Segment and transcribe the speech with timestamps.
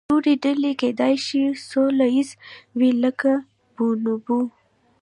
[0.09, 2.35] نورې ډلې کیدای شي سوله ییزې
[2.77, 3.31] وي، لکه
[3.75, 4.39] بونوبو.